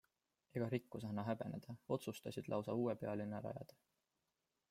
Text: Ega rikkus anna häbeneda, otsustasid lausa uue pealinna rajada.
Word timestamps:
Ega 0.59 0.69
rikkus 0.73 1.03
anna 1.09 1.25
häbeneda, 1.27 1.75
otsustasid 1.97 2.49
lausa 2.53 2.77
uue 2.85 2.95
pealinna 3.05 3.45
rajada. 3.49 3.81